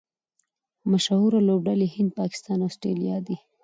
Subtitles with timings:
[0.91, 3.35] مشهوره لوبډلي هند، پاکستان او اسټرالیا دي.